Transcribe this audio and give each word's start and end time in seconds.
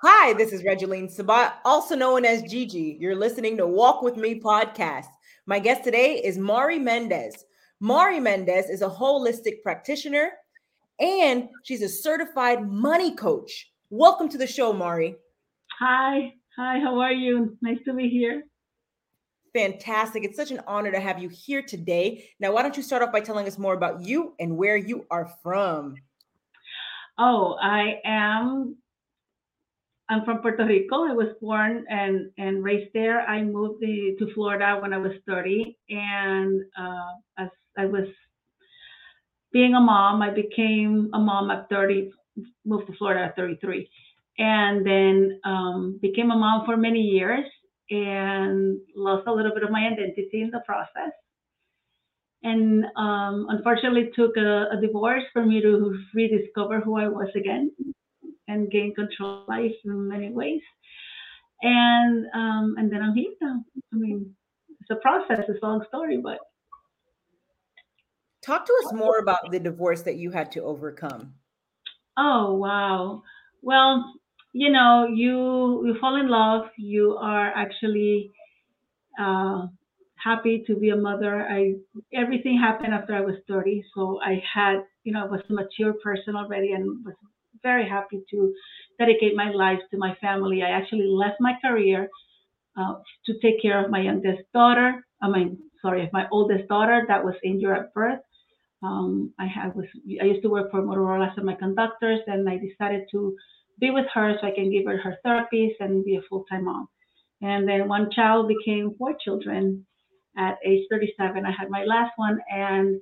Hi, 0.00 0.32
this 0.34 0.52
is 0.52 0.62
Regeline 0.62 1.10
Sabat, 1.10 1.58
also 1.64 1.96
known 1.96 2.24
as 2.24 2.44
Gigi. 2.44 2.96
You're 3.00 3.16
listening 3.16 3.56
to 3.56 3.66
Walk 3.66 4.00
With 4.00 4.16
Me 4.16 4.38
podcast. 4.38 5.08
My 5.46 5.58
guest 5.58 5.82
today 5.82 6.22
is 6.24 6.38
Mari 6.38 6.78
Mendez. 6.78 7.44
Mari 7.80 8.20
Mendez 8.20 8.70
is 8.70 8.82
a 8.82 8.88
holistic 8.88 9.60
practitioner 9.64 10.30
and 11.00 11.48
she's 11.64 11.82
a 11.82 11.88
certified 11.88 12.70
money 12.70 13.16
coach. 13.16 13.72
Welcome 13.90 14.28
to 14.28 14.38
the 14.38 14.46
show, 14.46 14.72
Mari. 14.72 15.16
Hi. 15.80 16.32
Hi, 16.56 16.78
how 16.78 17.00
are 17.00 17.10
you? 17.10 17.58
Nice 17.60 17.82
to 17.84 17.92
be 17.92 18.08
here. 18.08 18.44
Fantastic. 19.52 20.22
It's 20.22 20.36
such 20.36 20.52
an 20.52 20.60
honor 20.68 20.92
to 20.92 21.00
have 21.00 21.18
you 21.20 21.28
here 21.28 21.62
today. 21.62 22.30
Now, 22.38 22.52
why 22.52 22.62
don't 22.62 22.76
you 22.76 22.84
start 22.84 23.02
off 23.02 23.10
by 23.10 23.18
telling 23.18 23.48
us 23.48 23.58
more 23.58 23.74
about 23.74 24.00
you 24.00 24.36
and 24.38 24.56
where 24.56 24.76
you 24.76 25.06
are 25.10 25.28
from? 25.42 25.96
Oh, 27.18 27.56
I 27.60 28.00
am 28.04 28.76
I'm 30.10 30.24
from 30.24 30.38
Puerto 30.40 30.64
Rico. 30.64 31.04
I 31.04 31.12
was 31.12 31.28
born 31.40 31.84
and, 31.88 32.30
and 32.38 32.64
raised 32.64 32.92
there. 32.94 33.20
I 33.22 33.42
moved 33.42 33.80
the, 33.80 34.16
to 34.18 34.32
Florida 34.34 34.78
when 34.80 34.92
I 34.92 34.98
was 34.98 35.12
30. 35.26 35.76
And 35.90 36.62
uh, 36.78 37.12
as 37.38 37.48
I 37.78 37.86
was 37.86 38.06
being 39.52 39.74
a 39.74 39.80
mom, 39.80 40.22
I 40.22 40.30
became 40.30 41.10
a 41.14 41.18
mom 41.18 41.50
at 41.50 41.68
30, 41.68 42.10
moved 42.64 42.86
to 42.88 42.94
Florida 42.96 43.26
at 43.26 43.36
33. 43.36 43.88
And 44.38 44.86
then 44.86 45.40
um, 45.44 45.98
became 46.00 46.30
a 46.30 46.36
mom 46.36 46.64
for 46.66 46.76
many 46.76 47.00
years 47.00 47.44
and 47.90 48.78
lost 48.96 49.26
a 49.26 49.32
little 49.32 49.52
bit 49.54 49.64
of 49.64 49.70
my 49.70 49.86
identity 49.86 50.42
in 50.42 50.50
the 50.50 50.60
process. 50.66 51.12
And 52.44 52.84
um, 52.96 53.46
unfortunately, 53.50 54.10
took 54.14 54.36
a, 54.36 54.66
a 54.72 54.80
divorce 54.80 55.24
for 55.32 55.44
me 55.44 55.60
to 55.60 55.98
rediscover 56.14 56.80
who 56.80 56.98
I 56.98 57.08
was 57.08 57.28
again 57.36 57.72
and 58.48 58.70
gain 58.70 58.94
control 58.94 59.42
of 59.42 59.48
life 59.48 59.74
in 59.84 60.08
many 60.08 60.30
ways. 60.30 60.62
And 61.62 62.26
um, 62.34 62.74
and 62.78 62.90
then 62.90 63.02
I'm 63.02 63.14
here 63.14 63.32
now. 63.40 63.64
I 63.92 63.96
mean, 63.96 64.34
it's 64.80 64.90
a 64.90 64.96
process, 64.96 65.44
it's 65.48 65.62
a 65.62 65.66
long 65.66 65.84
story, 65.88 66.18
but 66.22 66.38
talk 68.44 68.66
to 68.66 68.72
us 68.84 68.92
more 68.92 69.18
about 69.18 69.50
the 69.50 69.58
divorce 69.58 70.02
that 70.02 70.16
you 70.16 70.30
had 70.30 70.52
to 70.52 70.62
overcome. 70.62 71.34
Oh 72.16 72.54
wow. 72.54 73.22
Well, 73.62 74.14
you 74.52 74.70
know, 74.70 75.08
you 75.12 75.86
you 75.86 75.96
fall 76.00 76.16
in 76.16 76.28
love, 76.28 76.66
you 76.76 77.16
are 77.20 77.48
actually 77.48 78.30
uh, 79.20 79.66
happy 80.16 80.64
to 80.66 80.76
be 80.76 80.90
a 80.90 80.96
mother. 80.96 81.46
I 81.48 81.74
everything 82.14 82.58
happened 82.58 82.94
after 82.94 83.14
I 83.14 83.20
was 83.20 83.36
30, 83.48 83.84
so 83.94 84.20
I 84.24 84.42
had, 84.54 84.78
you 85.04 85.12
know, 85.12 85.24
I 85.24 85.28
was 85.28 85.40
a 85.48 85.52
mature 85.52 85.94
person 86.02 86.36
already 86.36 86.72
and 86.72 87.04
was 87.04 87.14
very 87.62 87.88
happy 87.88 88.22
to 88.30 88.54
dedicate 88.98 89.34
my 89.34 89.50
life 89.50 89.80
to 89.90 89.98
my 89.98 90.14
family. 90.20 90.62
I 90.62 90.70
actually 90.70 91.06
left 91.06 91.36
my 91.40 91.54
career 91.64 92.08
uh, 92.76 92.94
to 93.26 93.32
take 93.40 93.60
care 93.60 93.82
of 93.84 93.90
my 93.90 94.00
youngest 94.00 94.42
daughter. 94.54 95.04
I 95.22 95.28
mean, 95.28 95.58
sorry, 95.82 96.08
my 96.12 96.26
oldest 96.30 96.68
daughter 96.68 97.04
that 97.08 97.24
was 97.24 97.34
injured 97.44 97.76
at 97.76 97.94
birth. 97.94 98.20
Um, 98.82 99.34
I 99.38 99.46
had 99.46 99.74
was 99.74 99.86
I 100.20 100.24
used 100.24 100.42
to 100.42 100.50
work 100.50 100.70
for 100.70 100.82
Motorola 100.82 101.34
semiconductors, 101.34 102.20
and 102.26 102.48
I 102.48 102.58
decided 102.58 103.06
to 103.10 103.36
be 103.80 103.90
with 103.90 104.06
her 104.14 104.36
so 104.40 104.46
I 104.46 104.52
can 104.52 104.70
give 104.70 104.86
her 104.86 104.98
her 104.98 105.16
therapies 105.24 105.74
and 105.80 106.04
be 106.04 106.16
a 106.16 106.22
full 106.28 106.44
time 106.50 106.64
mom. 106.64 106.88
And 107.42 107.68
then 107.68 107.88
one 107.88 108.10
child 108.10 108.48
became 108.48 108.94
four 108.98 109.14
children. 109.24 109.84
At 110.36 110.58
age 110.64 110.86
37, 110.88 111.44
I 111.44 111.50
had 111.50 111.68
my 111.68 111.82
last 111.84 112.12
one, 112.16 112.38
and 112.48 113.00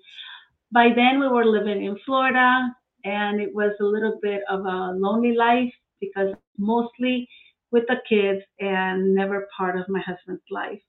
by 0.72 0.88
then 0.96 1.20
we 1.20 1.28
were 1.28 1.44
living 1.44 1.84
in 1.84 1.98
Florida 2.06 2.74
and 3.06 3.40
it 3.40 3.54
was 3.54 3.72
a 3.80 3.84
little 3.84 4.18
bit 4.22 4.42
of 4.50 4.60
a 4.66 4.92
lonely 4.96 5.34
life 5.36 5.72
because 6.00 6.34
mostly 6.58 7.28
with 7.70 7.84
the 7.88 7.96
kids 8.08 8.42
and 8.60 9.14
never 9.14 9.48
part 9.56 9.78
of 9.78 9.88
my 9.88 10.00
husband's 10.00 10.42
life. 10.50 10.80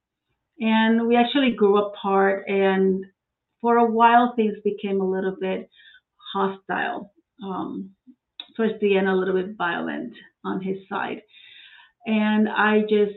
And 0.59 1.07
we 1.07 1.15
actually 1.15 1.51
grew 1.51 1.77
apart, 1.77 2.45
and 2.47 3.05
for 3.61 3.77
a 3.77 3.85
while 3.85 4.33
things 4.35 4.55
became 4.63 5.01
a 5.01 5.09
little 5.09 5.35
bit 5.39 5.69
hostile. 6.33 7.13
Um, 7.43 7.91
towards 8.55 8.79
the 8.81 8.97
end, 8.97 9.07
a 9.07 9.15
little 9.15 9.35
bit 9.35 9.55
violent 9.57 10.13
on 10.43 10.61
his 10.61 10.77
side. 10.89 11.21
And 12.07 12.49
I 12.49 12.81
just 12.81 13.15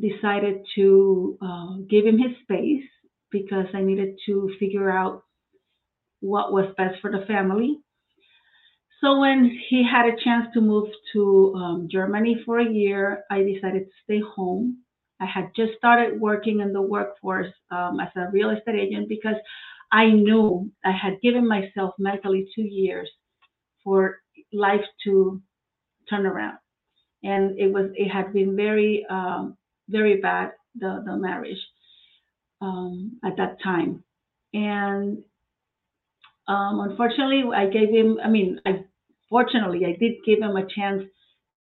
decided 0.00 0.64
to 0.76 1.38
uh, 1.42 1.76
give 1.90 2.06
him 2.06 2.18
his 2.18 2.36
space 2.42 2.84
because 3.30 3.66
I 3.74 3.82
needed 3.82 4.18
to 4.26 4.50
figure 4.60 4.90
out 4.90 5.22
what 6.20 6.52
was 6.52 6.74
best 6.76 7.00
for 7.00 7.10
the 7.10 7.26
family. 7.26 7.78
So 9.00 9.20
when 9.20 9.58
he 9.68 9.84
had 9.84 10.06
a 10.06 10.16
chance 10.24 10.46
to 10.54 10.60
move 10.60 10.88
to 11.12 11.54
um, 11.56 11.88
Germany 11.90 12.42
for 12.44 12.58
a 12.58 12.70
year, 12.70 13.24
I 13.30 13.42
decided 13.42 13.84
to 13.84 13.92
stay 14.04 14.20
home. 14.36 14.78
I 15.20 15.26
had 15.26 15.50
just 15.56 15.72
started 15.76 16.20
working 16.20 16.60
in 16.60 16.72
the 16.72 16.82
workforce 16.82 17.52
um, 17.70 18.00
as 18.00 18.08
a 18.16 18.30
real 18.32 18.50
estate 18.50 18.74
agent 18.76 19.08
because 19.08 19.36
I 19.92 20.10
knew 20.10 20.70
I 20.84 20.90
had 20.90 21.20
given 21.22 21.46
myself 21.46 21.94
mentally 21.98 22.48
two 22.54 22.62
years 22.62 23.08
for 23.82 24.20
life 24.52 24.84
to 25.04 25.40
turn 26.10 26.26
around, 26.26 26.58
and 27.22 27.58
it 27.58 27.72
was 27.72 27.90
it 27.94 28.08
had 28.08 28.32
been 28.32 28.56
very 28.56 29.06
um, 29.08 29.56
very 29.88 30.20
bad 30.20 30.52
the 30.74 31.02
the 31.06 31.16
marriage 31.16 31.60
um, 32.60 33.18
at 33.24 33.36
that 33.36 33.62
time, 33.62 34.02
and 34.52 35.22
um, 36.48 36.80
unfortunately 36.80 37.44
I 37.54 37.68
gave 37.68 37.90
him. 37.90 38.18
I 38.22 38.28
mean 38.28 38.60
I 38.66 38.84
fortunately, 39.28 39.84
I 39.84 39.96
did 39.98 40.24
give 40.24 40.40
him 40.40 40.56
a 40.56 40.66
chance 40.66 41.02
to 41.02 41.08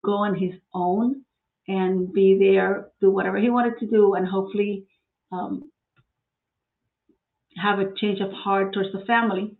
go 0.04 0.12
on 0.14 0.34
his 0.34 0.54
own 0.74 1.22
and 1.68 2.12
be 2.12 2.38
there, 2.38 2.88
do 3.00 3.10
whatever 3.10 3.38
he 3.38 3.50
wanted 3.50 3.78
to 3.80 3.86
do, 3.86 4.14
and 4.14 4.26
hopefully 4.26 4.86
um, 5.32 5.70
have 7.58 7.78
a 7.78 7.92
change 7.94 8.20
of 8.20 8.32
heart 8.32 8.72
towards 8.72 8.92
the 8.92 9.04
family. 9.04 9.56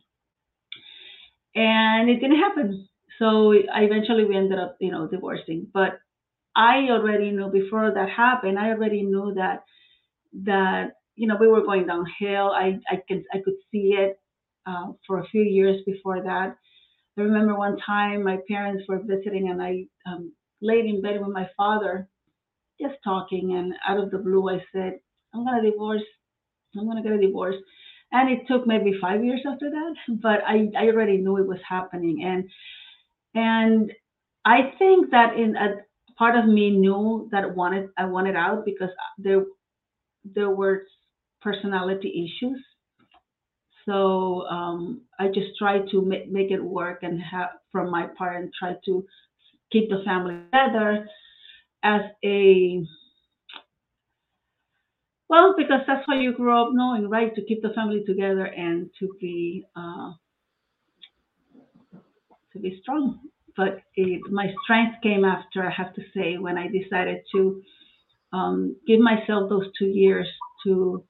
And 1.54 2.08
it 2.10 2.20
didn't 2.20 2.38
happen. 2.38 2.88
So 3.18 3.52
I 3.52 3.82
eventually 3.82 4.24
we 4.24 4.36
ended 4.36 4.58
up, 4.58 4.76
you 4.80 4.90
know, 4.92 5.08
divorcing. 5.08 5.66
But 5.72 6.00
I 6.56 6.88
already 6.90 7.30
knew 7.30 7.50
before 7.50 7.92
that 7.92 8.08
happened. 8.10 8.58
I 8.58 8.70
already 8.70 9.02
knew 9.02 9.34
that 9.36 9.64
that 10.44 10.92
you 11.16 11.26
know 11.28 11.36
we 11.40 11.48
were 11.48 11.62
going 11.62 11.86
downhill. 11.86 12.50
I 12.52 12.78
I 12.90 12.96
could 13.08 13.24
I 13.32 13.38
could 13.44 13.54
see 13.72 13.94
it 13.98 14.20
uh, 14.68 14.92
for 15.06 15.20
a 15.20 15.26
few 15.28 15.42
years 15.42 15.82
before 15.86 16.22
that. 16.22 16.56
I 17.18 17.22
remember 17.22 17.56
one 17.58 17.78
time 17.84 18.24
my 18.24 18.38
parents 18.48 18.84
were 18.88 19.00
visiting 19.04 19.50
and 19.50 19.62
I 19.62 19.86
um, 20.06 20.32
laid 20.62 20.86
in 20.86 21.02
bed 21.02 21.20
with 21.20 21.30
my 21.34 21.48
father, 21.56 22.08
just 22.80 22.96
talking. 23.04 23.54
And 23.56 23.74
out 23.88 23.98
of 24.02 24.10
the 24.10 24.18
blue, 24.18 24.48
I 24.50 24.64
said, 24.72 25.00
I'm 25.34 25.44
going 25.44 25.62
to 25.62 25.70
divorce. 25.70 26.02
I'm 26.76 26.86
going 26.86 27.02
to 27.02 27.08
get 27.08 27.18
a 27.18 27.26
divorce. 27.26 27.56
And 28.12 28.30
it 28.30 28.46
took 28.48 28.66
maybe 28.66 28.98
five 29.00 29.24
years 29.24 29.42
after 29.46 29.70
that, 29.70 29.94
but 30.22 30.40
I, 30.46 30.68
I 30.78 30.86
already 30.88 31.18
knew 31.18 31.38
it 31.38 31.48
was 31.48 31.60
happening. 31.68 32.22
And, 32.24 32.48
and 33.34 33.92
I 34.44 34.72
think 34.78 35.10
that 35.10 35.36
in 35.36 35.56
a 35.56 35.76
part 36.18 36.36
of 36.36 36.46
me 36.46 36.70
knew 36.70 37.28
that 37.32 37.54
wanted, 37.54 37.90
I 37.98 38.06
wanted 38.06 38.36
out 38.36 38.64
because 38.64 38.90
there, 39.18 39.44
there 40.24 40.50
were 40.50 40.84
personality 41.42 42.26
issues 42.28 42.62
so 43.88 44.46
um, 44.48 45.00
I 45.18 45.28
just 45.28 45.56
try 45.58 45.78
to 45.78 46.02
make, 46.02 46.30
make 46.30 46.50
it 46.50 46.62
work 46.62 47.02
and 47.02 47.18
have 47.22 47.48
from 47.72 47.90
my 47.90 48.06
part 48.18 48.36
and 48.36 48.50
try 48.52 48.74
to 48.84 49.04
keep 49.72 49.88
the 49.88 50.02
family 50.04 50.40
together 50.52 51.08
as 51.82 52.02
a 52.22 52.82
well 55.30 55.54
because 55.56 55.80
that's 55.86 56.04
how 56.06 56.14
you 56.14 56.34
grow 56.34 56.66
up 56.66 56.68
knowing 56.72 57.08
right? 57.08 57.34
To 57.34 57.42
keep 57.42 57.62
the 57.62 57.70
family 57.70 58.04
together 58.06 58.44
and 58.44 58.90
to 58.98 59.08
be 59.18 59.64
uh, 59.74 60.12
to 62.52 62.58
be 62.58 62.78
strong. 62.82 63.20
But 63.56 63.80
it, 63.96 64.20
my 64.30 64.52
strength 64.62 64.96
came 65.02 65.24
after 65.24 65.66
i 65.66 65.70
have 65.70 65.92
to 65.94 66.02
say 66.14 66.36
when 66.38 66.56
i 66.56 66.68
decided 66.68 67.22
to 67.34 67.60
um, 68.32 68.76
give 68.86 69.00
myself 69.00 69.48
those 69.48 69.66
two 69.76 69.86
years 69.86 70.28
to 70.64 71.02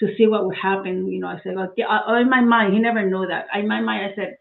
to 0.00 0.14
see 0.16 0.26
what 0.26 0.46
would 0.46 0.56
happen. 0.56 1.10
You 1.10 1.20
know, 1.20 1.28
I 1.28 1.40
said, 1.42 1.56
well, 1.56 1.72
uh, 1.88 2.14
in 2.14 2.30
my 2.30 2.40
mind, 2.40 2.74
he 2.74 2.80
never 2.80 3.04
knew 3.08 3.26
that. 3.26 3.46
In 3.54 3.68
my 3.68 3.80
mind, 3.80 4.12
I 4.12 4.14
said, 4.14 4.36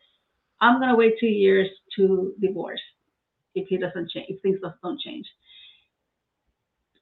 I'm 0.62 0.80
gonna 0.80 0.96
wait 0.96 1.16
two 1.20 1.28
years 1.28 1.68
to 1.96 2.34
divorce 2.42 2.82
if 3.56 3.68
he 3.68 3.78
doesn't 3.78 4.12
change, 4.12 4.28
if 4.30 4.42
things 4.42 4.60
don't 4.84 5.00
change. 5.00 5.26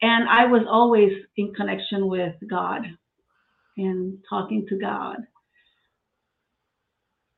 And 0.01 0.27
I 0.29 0.45
was 0.45 0.63
always 0.69 1.11
in 1.37 1.53
connection 1.53 2.07
with 2.07 2.35
God 2.49 2.81
and 3.77 4.19
talking 4.29 4.65
to 4.69 4.77
God. 4.77 5.17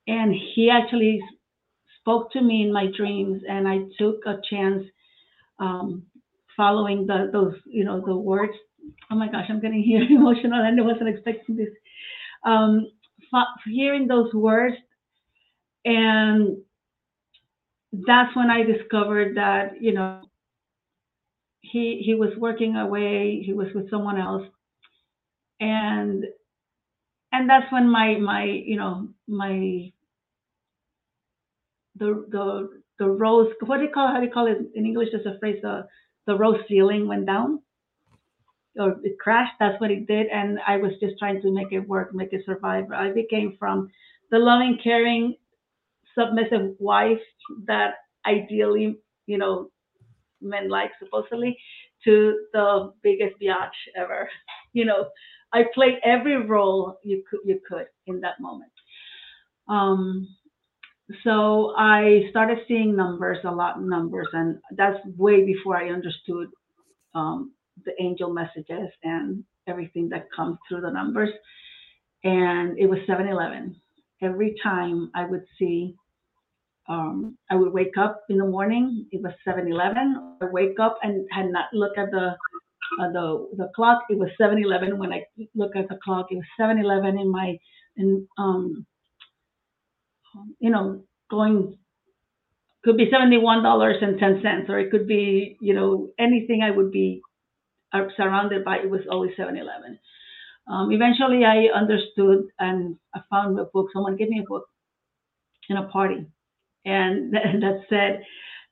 And 0.08 0.34
he 0.34 0.70
actually 0.70 1.22
spoke 2.00 2.32
to 2.32 2.42
me 2.42 2.64
in 2.64 2.74
my 2.74 2.88
dreams, 2.96 3.44
and 3.48 3.68
I 3.68 3.80
took 4.00 4.26
a 4.26 4.40
chance 4.50 4.84
um, 5.60 6.04
following 6.56 7.06
the 7.06 7.30
those 7.32 7.56
you 7.66 7.84
know 7.84 8.02
the 8.06 8.16
words 8.16 8.54
oh 9.12 9.16
my 9.16 9.30
gosh, 9.30 9.46
I'm 9.50 9.62
getting 9.62 9.84
here 9.84 10.02
emotional 10.10 10.62
and 10.64 10.80
I 10.80 10.84
wasn't 10.84 11.10
expecting 11.10 11.56
this. 11.56 11.70
Um, 12.46 12.88
hearing 13.66 14.08
those 14.08 14.34
words 14.34 14.76
and 15.88 16.58
that's 17.92 18.36
when 18.36 18.50
I 18.50 18.64
discovered 18.64 19.38
that 19.38 19.82
you 19.82 19.94
know 19.94 20.22
he 21.62 22.02
he 22.06 22.16
was 22.16 22.32
working 22.38 22.76
away, 22.76 23.42
he 23.46 23.54
was 23.54 23.68
with 23.74 23.90
someone 23.90 24.20
else, 24.20 24.48
and 25.60 26.26
and 27.32 27.50
that's 27.50 27.72
when 27.72 27.90
my 27.90 28.16
my 28.16 28.44
you 28.44 28.76
know 28.76 29.10
my 29.28 29.92
the 31.96 32.26
the 32.30 32.82
the 33.00 33.08
rose 33.10 33.54
what 33.66 33.78
do 33.78 33.84
you 33.84 33.92
call 33.94 34.08
how 34.08 34.20
do 34.20 34.26
you 34.26 34.32
call 34.32 34.48
it 34.48 34.58
in 34.76 34.86
English? 34.86 35.10
There's 35.12 35.26
a 35.26 35.40
phrase 35.40 35.60
the 35.62 35.88
the 36.26 36.36
rose 36.36 36.60
ceiling 36.68 37.08
went 37.08 37.26
down 37.26 37.62
or 38.80 38.98
it 39.04 39.20
crashed. 39.20 39.54
That's 39.60 39.80
what 39.82 39.92
it 39.92 40.08
did, 40.08 40.28
and 40.28 40.60
I 40.68 40.78
was 40.78 40.92
just 41.02 41.18
trying 41.20 41.42
to 41.42 41.54
make 41.54 41.72
it 41.72 41.88
work, 41.88 42.14
make 42.14 42.34
it 42.34 42.44
survive. 42.46 42.92
I 42.92 43.12
became 43.12 43.56
from 43.60 43.90
the 44.32 44.40
loving, 44.40 44.80
caring, 44.84 45.36
submissive 46.18 46.76
wife 46.80 47.22
that 47.66 47.96
ideally 48.26 48.98
you 49.26 49.38
know 49.38 49.70
men 50.42 50.70
like 50.70 50.92
supposedly 51.00 51.58
to 52.04 52.46
the 52.54 52.94
biggest 53.04 53.36
biatch 53.42 53.78
ever. 53.96 54.30
You 54.74 54.86
know, 54.86 55.08
I 55.54 55.64
played 55.74 55.96
every 56.04 56.38
role 56.46 57.00
you 57.04 57.24
could 57.28 57.40
you 57.46 57.60
could 57.68 57.88
in 58.06 58.22
that 58.22 58.40
moment. 58.40 58.72
Um, 59.68 60.28
so 61.24 61.74
I 61.78 62.24
started 62.30 62.60
seeing 62.68 62.96
numbers, 62.96 63.40
a 63.46 63.52
lot 63.52 63.78
of 63.78 63.84
numbers, 63.84 64.28
and 64.34 64.60
that's 64.76 65.00
way 65.18 65.46
before 65.46 65.78
I 65.78 65.90
understood 65.90 66.50
um, 67.16 67.54
the 67.86 67.94
angel 68.02 68.34
messages 68.34 68.90
and 69.04 69.44
everything 69.68 70.10
that 70.10 70.28
comes 70.36 70.58
through 70.68 70.82
the 70.82 70.92
numbers. 70.92 71.30
And 72.24 72.78
it 72.78 72.88
was 72.88 73.00
7-Eleven. 73.08 73.76
Every 74.22 74.56
time 74.64 75.12
I 75.16 75.26
would 75.26 75.44
see, 75.60 75.96
um, 76.90 77.38
I 77.52 77.56
would 77.56 77.74
wake 77.74 77.98
up 77.98 78.22
in 78.30 78.38
the 78.38 78.46
morning. 78.46 79.06
It 79.12 79.22
was 79.22 79.34
7-Eleven. 79.48 80.38
I 80.42 80.46
wake 80.46 80.80
up 80.80 80.98
and 81.04 81.28
had 81.32 81.48
not 81.52 81.66
looked 81.74 81.98
at 81.98 82.12
the 82.12 82.36
uh, 83.02 83.12
the 83.12 83.50
the 83.58 83.70
clock. 83.76 84.04
It 84.10 84.18
was 84.18 84.30
7-Eleven. 84.42 84.98
When 84.98 85.12
I 85.12 85.26
look 85.54 85.76
at 85.76 85.90
the 85.90 86.00
clock, 86.04 86.28
it 86.32 86.36
was 86.36 86.46
7-Eleven 86.60 87.20
in 87.20 87.30
my 87.32 87.58
in 87.98 88.28
um 88.38 88.86
you 90.60 90.70
know, 90.70 91.04
going 91.30 91.78
could 92.84 92.98
be 92.98 93.10
seventy-one 93.12 93.64
dollars 93.64 93.98
and 94.02 94.20
ten 94.20 94.40
cents, 94.42 94.70
or 94.70 94.80
it 94.80 94.92
could 94.92 95.08
be, 95.08 95.58
you 95.60 95.74
know, 95.74 96.10
anything 96.18 96.62
I 96.64 96.72
would 96.72 96.92
be 96.92 97.22
surrounded 98.16 98.64
by. 98.66 98.78
It 98.78 98.90
was 98.90 99.02
always 99.10 99.32
7-Eleven. 99.38 100.00
Um, 100.68 100.92
eventually, 100.92 101.46
I 101.46 101.68
understood 101.74 102.48
and 102.60 102.98
I 103.16 103.22
found 103.30 103.60
a 103.60 103.66
book. 103.66 103.88
Someone 103.94 104.18
gave 104.18 104.30
me 104.30 104.40
a 104.40 104.50
book 104.50 104.68
in 105.70 105.78
a 105.78 105.88
party, 105.88 106.26
and 106.86 107.34
that 107.34 107.82
said 107.90 108.24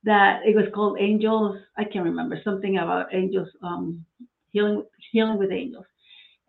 that 0.04 0.42
it 0.46 0.56
was 0.56 0.66
called 0.74 0.98
Angels. 1.00 1.58
I 1.78 1.84
can't 1.86 2.06
remember 2.06 2.40
something 2.44 2.78
about 2.78 3.14
angels, 3.14 3.50
um, 3.64 4.06
healing, 4.52 4.84
healing 5.12 5.38
with 5.38 5.52
angels 5.52 5.86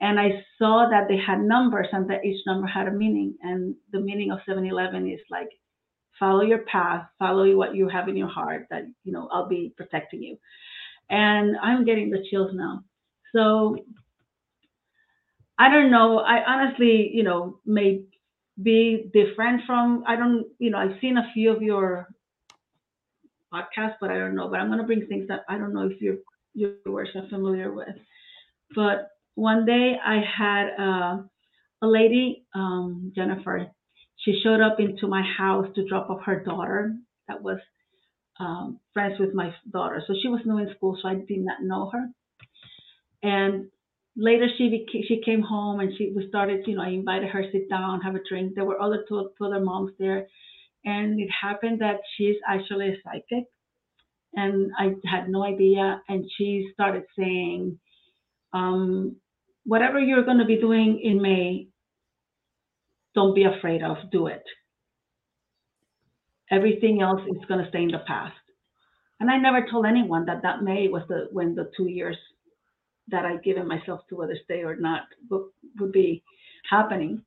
and 0.01 0.21
I 0.21 0.45
saw 0.59 0.89
that 0.91 1.09
they 1.09 1.17
had 1.17 1.41
numbers 1.41 1.87
and 1.93 2.09
that 2.11 2.25
each 2.25 2.45
number 2.47 2.67
had 2.67 2.87
a 2.87 2.93
meaning. 2.93 3.35
And 3.43 3.75
the 3.93 4.01
meaning 4.01 4.31
of 4.31 4.41
7-Eleven 4.49 5.11
is 5.11 5.21
like, 5.31 5.49
follow 6.19 6.43
your 6.43 6.61
path, 6.61 7.07
follow 7.19 7.55
what 7.57 7.75
you 7.75 7.89
have 7.89 8.09
in 8.09 8.17
your 8.17 8.29
heart, 8.29 8.67
that, 8.71 8.83
you 9.05 9.13
know, 9.13 9.29
I'll 9.33 9.49
be 9.49 9.73
protecting 9.77 10.23
you. 10.23 10.37
And 11.11 11.57
I'm 11.63 11.85
getting 11.85 12.11
the 12.11 12.25
chills 12.31 12.51
now. 12.55 12.83
So 13.35 13.77
I 15.59 15.71
don't 15.71 15.91
know. 15.91 16.19
I 16.19 16.43
honestly, 16.47 17.11
you 17.13 17.23
know, 17.23 17.61
may 17.65 18.03
be 18.63 19.11
different 19.13 19.63
from, 19.67 20.05
I 20.07 20.17
don't, 20.17 20.47
you 20.59 20.71
know, 20.71 20.79
I've 20.79 21.01
seen 21.01 21.17
a 21.17 21.31
few 21.35 21.51
of 21.51 21.63
your 21.63 22.09
podcasts, 23.53 23.97
but 24.01 24.11
I 24.11 24.19
don't 24.19 24.35
know. 24.35 24.49
But 24.49 24.61
I'm 24.61 24.71
to 24.77 24.85
bring 24.85 25.07
things 25.07 25.29
that 25.29 25.45
I 25.49 25.59
don't 25.59 25.73
know 25.73 25.89
if 25.89 26.01
your 26.01 26.17
your 26.55 26.73
viewers 26.85 27.11
are 27.15 27.29
familiar 27.29 27.73
with. 27.73 27.95
But 28.75 29.09
one 29.35 29.67
day 29.67 29.97
I 30.05 30.21
had 30.21 30.69
uh, 30.79 31.19
a 31.83 31.87
lady, 31.87 32.47
um, 32.55 33.13
Jennifer, 33.15 33.67
she 34.17 34.41
showed 34.43 34.61
up 34.61 34.81
into 34.81 35.07
my 35.07 35.23
house 35.37 35.67
to 35.75 35.87
drop 35.87 36.09
off 36.09 36.23
her 36.25 36.43
daughter 36.43 36.97
that 37.29 37.43
was 37.43 37.59
um, 38.39 38.81
friends 38.93 39.19
with 39.19 39.35
my 39.35 39.53
daughter. 39.71 40.03
So 40.07 40.15
she 40.21 40.29
was 40.29 40.41
new 40.45 40.59
in 40.59 40.75
school, 40.77 40.99
so 41.01 41.09
I 41.09 41.15
did 41.15 41.41
not 41.41 41.63
know 41.63 41.91
her. 41.93 42.07
And 43.23 43.67
later 44.17 44.47
she 44.57 44.87
she 45.09 45.23
came 45.25 45.43
home 45.43 45.81
and 45.81 45.93
she 45.97 46.13
we 46.15 46.29
started, 46.29 46.67
you 46.67 46.77
know, 46.77 46.83
I 46.83 46.89
invited 46.89 47.29
her 47.31 47.43
to 47.43 47.53
sit 47.53 47.69
down, 47.69 48.01
have 48.03 48.15
a 48.15 48.21
drink. 48.29 48.55
There 48.55 48.65
were 48.65 48.81
other 48.81 49.05
two, 49.09 49.31
two 49.37 49.45
other 49.45 49.61
moms 49.61 49.93
there. 49.99 50.27
And 50.85 51.21
it 51.21 51.29
happened 51.29 51.81
that 51.81 51.99
she's 52.17 52.37
actually 52.49 52.91
a 52.91 52.97
psychic. 53.03 53.45
And 54.35 54.71
I 54.79 54.95
had 55.05 55.29
no 55.29 55.43
idea. 55.43 56.01
And 56.09 56.25
she 56.37 56.71
started 56.73 57.05
saying, 57.19 57.79
um, 58.53 59.17
whatever 59.65 59.99
you're 59.99 60.25
going 60.25 60.39
to 60.39 60.45
be 60.45 60.61
doing 60.61 61.01
in 61.03 61.21
May, 61.21 61.69
don't 63.15 63.35
be 63.35 63.45
afraid 63.45 63.83
of, 63.83 63.97
do 64.13 64.29
it. 64.29 64.45
Everything 66.51 67.03
else 67.03 67.21
is 67.29 67.45
going 67.49 67.63
to 67.63 67.69
stay 67.71 67.83
in 67.83 67.91
the 67.91 68.03
past. 68.07 68.35
And 69.21 69.31
I 69.31 69.39
never 69.39 69.67
told 69.71 69.87
anyone 69.87 70.27
that 70.27 70.43
that 70.43 70.63
May 70.63 70.89
was 70.89 71.03
the 71.09 71.29
when 71.33 71.55
the 71.55 71.71
two 71.77 71.89
years 71.89 72.17
that 73.09 73.25
I'd 73.25 73.43
given 73.43 73.67
myself 73.67 74.01
to 74.09 74.17
whether 74.17 74.37
stay 74.45 74.63
or 74.63 74.77
not 74.77 75.03
would, 75.31 75.47
would 75.79 75.93
be 75.93 76.23
happening. 76.69 77.23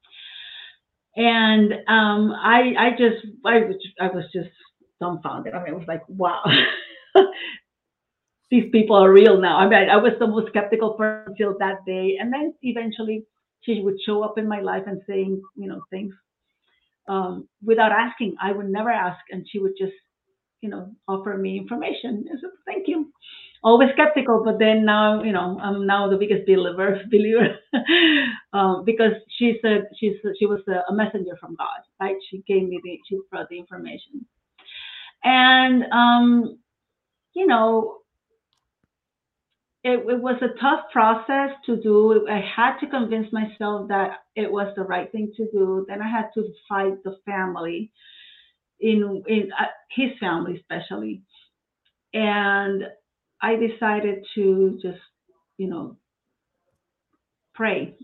And 1.16 1.74
um, 1.88 2.32
I 2.32 2.74
I 2.78 2.90
just 2.92 3.26
I 3.46 3.60
was 3.60 3.76
I 4.00 4.08
was 4.08 4.26
just 4.34 4.50
dumbfounded. 5.02 5.54
I 5.54 5.64
mean, 5.64 5.74
it 5.74 5.78
was 5.78 5.88
like 5.88 6.04
wow. 6.08 6.44
these 8.52 8.70
people 8.72 8.96
are 8.96 9.12
real 9.12 9.40
now. 9.40 9.58
I 9.58 9.68
mean, 9.68 9.90
I 9.90 9.98
was 9.98 10.14
the 10.20 10.28
most 10.28 10.50
skeptical 10.50 10.94
person 10.94 11.32
until 11.32 11.58
that 11.60 11.86
day, 11.86 12.18
and 12.20 12.32
then 12.32 12.54
eventually 12.62 13.26
she 13.62 13.82
would 13.82 14.00
show 14.06 14.24
up 14.24 14.38
in 14.38 14.48
my 14.48 14.62
life 14.62 14.84
and 14.88 15.02
saying, 15.08 15.42
you 15.56 15.68
know, 15.68 15.82
things 15.90 16.14
um, 17.10 17.50
without 17.66 17.92
asking. 17.92 18.36
I 18.42 18.54
would 18.54 18.70
never 18.70 18.92
ask, 18.92 19.20
and 19.32 19.46
she 19.50 19.60
would 19.60 19.74
just, 19.78 19.94
you 20.62 20.70
know, 20.70 20.92
offer 21.08 21.36
me 21.36 21.58
information. 21.58 22.26
I 22.32 22.40
said, 22.40 22.50
thank 22.66 22.88
you. 22.88 23.12
Always 23.62 23.90
skeptical, 23.92 24.42
but 24.46 24.58
then 24.58 24.86
now, 24.86 25.22
you 25.22 25.34
know, 25.34 25.60
I'm 25.62 25.86
now 25.86 26.10
the 26.10 26.16
biggest 26.16 26.46
believer, 26.46 27.02
believer, 27.12 27.58
um, 28.54 28.86
because 28.86 29.12
she 29.38 29.60
said 29.62 29.90
she's 30.00 30.16
she 30.40 30.46
was 30.46 30.62
a, 30.70 30.94
messenger 30.94 31.36
from 31.42 31.56
God, 31.56 31.82
right? 32.00 32.16
She 32.30 32.42
gave 32.48 32.70
me 32.70 32.80
the 32.82 33.00
she 33.10 33.20
brought 33.30 33.50
the 33.50 33.60
information, 33.60 34.26
and 35.26 35.84
um, 35.92 36.58
you 37.34 37.48
know, 37.48 37.99
it, 39.90 40.00
it 40.08 40.22
was 40.22 40.42
a 40.42 40.60
tough 40.60 40.86
process 40.92 41.52
to 41.66 41.76
do. 41.78 42.28
I 42.30 42.42
had 42.56 42.78
to 42.80 42.88
convince 42.88 43.32
myself 43.32 43.88
that 43.90 44.24
it 44.36 44.52
was 44.52 44.74
the 44.76 44.84
right 44.84 45.12
thing 45.12 45.32
to 45.38 45.46
do. 45.52 45.86
Then 45.88 46.02
I 46.02 46.10
had 46.10 46.30
to 46.36 46.44
fight 46.68 47.04
the 47.04 47.18
family, 47.26 47.92
in 48.80 49.24
in 49.28 49.52
uh, 49.60 49.66
his 49.90 50.12
family 50.20 50.58
especially, 50.58 51.22
and 52.14 52.84
I 53.42 53.56
decided 53.56 54.26
to 54.36 54.80
just, 54.82 55.00
you 55.58 55.68
know, 55.70 55.98
pray, 57.54 57.96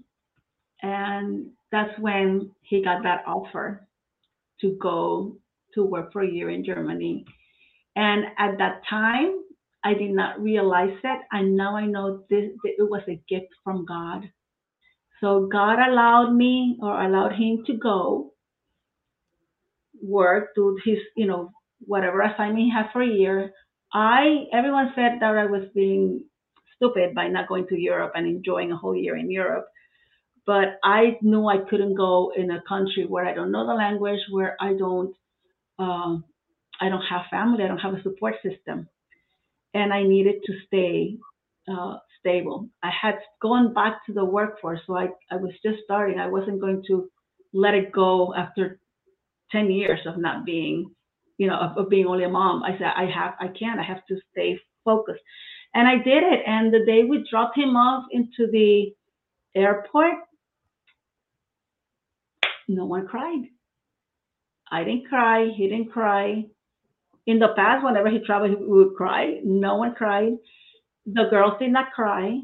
and 0.82 1.51
that's 1.72 1.98
when 2.00 2.51
he 2.62 2.84
got 2.84 3.04
that 3.04 3.24
offer 3.27 3.88
to 4.62 4.77
go 4.82 5.38
to 5.74 5.84
work 5.84 6.12
for 6.13 6.22
a 6.22 6.30
year 6.30 6.50
in 6.50 6.63
Germany. 6.65 7.25
And 7.96 8.25
at 8.38 8.58
that 8.58 8.82
time, 8.89 9.45
I 9.86 9.94
did 9.94 10.12
not 10.12 10.42
realize 10.42 10.98
it. 11.04 11.20
And 11.32 11.56
now 11.56 11.77
I 11.77 11.86
know 11.86 12.24
this, 12.27 12.50
it 12.63 12.89
was 12.89 13.04
a 13.08 13.22
gift 13.30 13.54
from 13.63 13.86
God. 13.86 14.24
So 15.22 15.48
God 15.51 15.77
allowed 15.80 16.34
me 16.34 16.77
or 16.82 17.01
allowed 17.01 17.34
him 17.34 17.63
to 17.68 17.74
go 17.77 18.34
work, 20.01 20.56
do 20.56 20.77
his, 20.84 20.98
you 21.15 21.27
know, 21.27 21.51
whatever 21.86 22.22
assignment 22.22 22.65
he 22.65 22.72
had 22.72 22.88
for 22.92 23.04
a 23.04 23.08
year. 23.08 23.54
I, 23.94 24.46
everyone 24.51 24.92
said 24.96 25.20
that 25.22 25.38
I 25.38 25.46
was 25.46 25.68
being 25.75 26.24
stupid 26.75 27.13
by 27.13 27.27
not 27.27 27.48
going 27.48 27.68
to 27.68 27.80
Europe 27.80 28.13
and 28.15 28.25
enjoying 28.25 28.72
a 28.72 28.77
whole 28.77 28.96
year 28.96 29.15
in 29.15 29.30
Europe. 29.30 29.68
But 30.48 30.80
I 30.84 31.18
knew 31.22 31.48
I 31.48 31.60
couldn't 31.70 31.96
go 31.96 32.34
in 32.36 32.50
a 32.50 32.62
country 32.68 33.06
where 33.06 33.25
I 33.25 33.36
don't 33.36 33.51
know 33.51 33.68
the 33.68 33.74
language, 33.74 34.20
where 34.32 34.58
I 34.60 34.74
don't, 34.74 35.15
um, 35.77 36.24
I 36.82 36.89
don't 36.89 37.01
have 37.01 37.27
family, 37.30 37.63
I 37.63 37.68
don't 37.68 37.77
have 37.77 37.94
a 37.94 38.01
support 38.01 38.36
system 38.44 38.89
and 39.75 39.94
I 39.94 40.03
needed 40.03 40.36
to 40.46 40.53
stay 40.65 41.17
uh, 41.72 41.98
stable. 42.20 42.70
I 42.82 42.89
had 42.89 43.20
gone 43.41 43.74
back 43.74 44.05
to 44.05 44.13
the 44.13 44.25
workforce, 44.25 44.79
so 44.88 44.98
I, 44.98 45.10
I 45.29 45.36
was 45.36 45.51
just 45.63 45.79
starting. 45.84 46.17
I 46.17 46.27
wasn't 46.27 46.62
going 46.62 46.82
to 46.88 47.10
let 47.53 47.75
it 47.75 47.91
go 47.91 48.34
after 48.34 48.79
10 49.51 49.70
years 49.70 50.00
of 50.08 50.17
not 50.17 50.46
being, 50.46 50.89
you 51.38 51.48
know, 51.48 51.58
of, 51.58 51.77
of 51.77 51.89
being 51.89 52.08
only 52.08 52.24
a 52.24 52.29
mom. 52.29 52.63
I 52.63 52.72
said, 52.77 52.94
I 52.96 53.05
have, 53.13 53.34
I 53.39 53.48
can't, 53.50 53.79
I 53.79 53.84
have 53.84 54.05
to 54.08 54.15
stay 54.32 54.58
focused. 54.86 55.22
And 55.74 55.88
I 55.88 55.98
did 55.98 56.24
it. 56.24 56.41
And 56.48 56.74
the 56.74 56.86
day 56.86 57.03
we 57.03 57.27
dropped 57.29 57.58
him 57.58 57.75
off 57.75 58.05
into 58.12 58.50
the 58.51 58.94
airport, 59.55 60.15
no 62.70 62.86
one 62.86 63.08
cried. 63.08 63.44
I 64.72 64.84
didn't 64.86 65.08
cry. 65.10 65.50
He 65.55 65.67
didn't 65.67 65.91
cry. 65.91 66.46
In 67.27 67.39
the 67.39 67.50
past, 67.55 67.84
whenever 67.84 68.10
he 68.10 68.20
traveled, 68.20 68.51
he 68.51 68.55
would 68.60 68.96
cry. 68.96 69.39
No 69.44 69.75
one 69.75 69.96
cried. 69.96 70.34
The 71.05 71.25
girls 71.29 71.53
did 71.60 71.72
not 71.72 71.91
cry. 71.91 72.39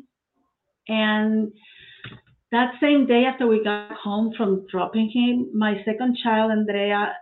And 0.88 1.52
that 2.52 2.74
same 2.82 3.06
day 3.06 3.26
after 3.26 3.48
we 3.48 3.64
got 3.64 3.92
home 3.92 4.34
from 4.36 4.66
dropping 4.70 5.10
him, 5.10 5.58
my 5.58 5.76
second 5.86 6.18
child, 6.24 6.52
Andrea, 6.52 7.14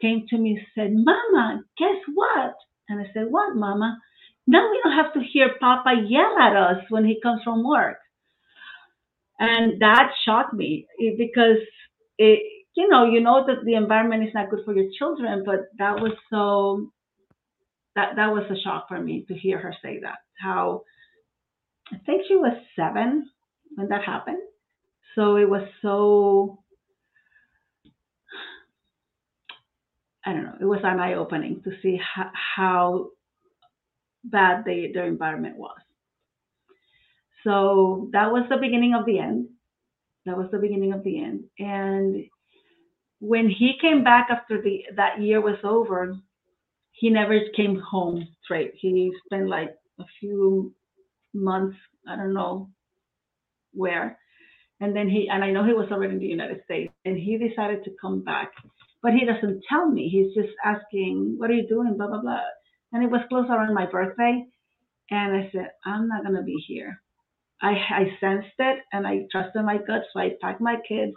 came 0.00 0.26
to 0.28 0.38
me 0.38 0.50
and 0.50 0.66
said, 0.74 0.92
Mama, 0.92 1.62
guess 1.78 1.96
what? 2.14 2.54
And 2.88 3.00
I 3.00 3.10
said, 3.14 3.26
What, 3.30 3.56
Mama? 3.56 3.98
Now 4.46 4.70
we 4.70 4.80
don't 4.82 5.04
have 5.04 5.12
to 5.14 5.20
hear 5.20 5.56
Papa 5.58 6.04
yell 6.06 6.38
at 6.38 6.54
us 6.54 6.84
when 6.88 7.04
he 7.04 7.20
comes 7.20 7.42
from 7.42 7.66
work. 7.66 7.96
And 9.38 9.80
that 9.80 10.12
shocked 10.24 10.54
me 10.54 10.86
eh, 11.00 11.14
because 11.18 11.58
it, 12.18 12.40
you 12.76 12.88
know, 12.88 13.06
you 13.06 13.20
know 13.20 13.44
that 13.46 13.64
the 13.64 13.74
environment 13.74 14.24
is 14.24 14.34
not 14.34 14.50
good 14.50 14.60
for 14.64 14.74
your 14.74 14.90
children, 14.98 15.42
but 15.44 15.68
that 15.78 15.96
was 16.00 16.12
so 16.30 16.90
that 17.94 18.16
that 18.16 18.32
was 18.32 18.44
a 18.50 18.60
shock 18.60 18.86
for 18.88 19.00
me 19.00 19.24
to 19.28 19.34
hear 19.34 19.58
her 19.58 19.74
say 19.82 20.00
that. 20.02 20.18
How 20.38 20.82
I 21.92 21.96
think 22.04 22.22
she 22.28 22.36
was 22.36 22.56
seven 22.76 23.28
when 23.74 23.88
that 23.88 24.04
happened. 24.04 24.42
So 25.14 25.36
it 25.36 25.48
was 25.48 25.66
so 25.80 26.58
I 30.26 30.32
don't 30.32 30.44
know, 30.44 30.56
it 30.60 30.64
was 30.64 30.80
an 30.82 31.00
eye 31.00 31.14
opening 31.14 31.62
to 31.64 31.70
see 31.82 31.98
how, 32.14 32.30
how 32.56 33.08
bad 34.24 34.64
they, 34.64 34.90
their 34.92 35.06
environment 35.06 35.56
was. 35.56 35.78
So 37.44 38.10
that 38.12 38.32
was 38.32 38.44
the 38.50 38.56
beginning 38.56 38.94
of 38.94 39.06
the 39.06 39.20
end. 39.20 39.46
That 40.26 40.36
was 40.36 40.48
the 40.50 40.58
beginning 40.58 40.92
of 40.92 41.04
the 41.04 41.22
end. 41.22 41.44
And 41.60 42.24
when 43.20 43.48
he 43.48 43.74
came 43.80 44.04
back 44.04 44.28
after 44.30 44.62
the 44.62 44.84
that 44.96 45.20
year 45.20 45.40
was 45.40 45.58
over, 45.64 46.16
he 46.92 47.10
never 47.10 47.38
came 47.56 47.80
home 47.80 48.26
straight. 48.44 48.72
He 48.80 49.12
spent 49.26 49.48
like 49.48 49.74
a 50.00 50.04
few 50.20 50.74
months, 51.34 51.76
I 52.08 52.16
don't 52.16 52.34
know 52.34 52.70
where. 53.72 54.18
And 54.80 54.94
then 54.96 55.08
he 55.08 55.28
and 55.30 55.44
I 55.44 55.50
know 55.52 55.64
he 55.64 55.72
was 55.74 55.88
already 55.92 56.14
in 56.14 56.20
the 56.20 56.26
United 56.26 56.62
States 56.64 56.92
and 57.04 57.16
he 57.18 57.38
decided 57.38 57.84
to 57.84 57.92
come 58.00 58.22
back. 58.24 58.52
But 59.02 59.14
he 59.14 59.24
doesn't 59.26 59.62
tell 59.68 59.88
me. 59.88 60.08
He's 60.08 60.34
just 60.34 60.54
asking, 60.64 61.36
What 61.38 61.50
are 61.50 61.54
you 61.54 61.68
doing? 61.68 61.96
Blah 61.96 62.08
blah 62.08 62.22
blah. 62.22 62.40
And 62.92 63.04
it 63.04 63.10
was 63.10 63.22
close 63.28 63.46
around 63.50 63.74
my 63.74 63.86
birthday. 63.86 64.44
And 65.10 65.36
I 65.36 65.50
said, 65.52 65.70
I'm 65.84 66.08
not 66.08 66.24
gonna 66.24 66.42
be 66.44 66.62
here. 66.68 67.00
I 67.62 67.72
I 67.72 68.04
sensed 68.20 68.54
it 68.58 68.80
and 68.92 69.06
I 69.06 69.26
trusted 69.32 69.64
my 69.64 69.78
gut, 69.78 70.02
so 70.12 70.20
I 70.20 70.32
packed 70.42 70.60
my 70.60 70.76
kids 70.88 71.14